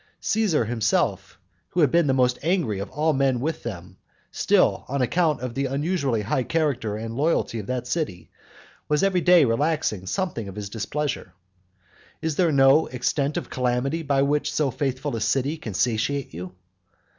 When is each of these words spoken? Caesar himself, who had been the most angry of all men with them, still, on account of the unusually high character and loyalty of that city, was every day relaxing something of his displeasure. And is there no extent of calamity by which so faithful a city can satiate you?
Caesar 0.21 0.65
himself, 0.65 1.37
who 1.69 1.81
had 1.81 1.91
been 1.91 2.07
the 2.07 2.11
most 2.15 2.39
angry 2.41 2.79
of 2.79 2.89
all 2.89 3.13
men 3.13 3.39
with 3.39 3.61
them, 3.61 3.97
still, 4.31 4.83
on 4.87 4.99
account 4.99 5.41
of 5.41 5.53
the 5.53 5.65
unusually 5.67 6.23
high 6.23 6.41
character 6.41 6.97
and 6.97 7.15
loyalty 7.15 7.59
of 7.59 7.67
that 7.67 7.85
city, 7.85 8.31
was 8.89 9.03
every 9.03 9.21
day 9.21 9.45
relaxing 9.45 10.07
something 10.07 10.47
of 10.47 10.55
his 10.55 10.69
displeasure. 10.71 11.33
And 11.33 11.33
is 12.29 12.35
there 12.35 12.51
no 12.51 12.87
extent 12.87 13.37
of 13.37 13.51
calamity 13.51 14.01
by 14.01 14.23
which 14.23 14.51
so 14.51 14.71
faithful 14.71 15.15
a 15.15 15.21
city 15.21 15.55
can 15.57 15.75
satiate 15.75 16.33
you? 16.33 16.53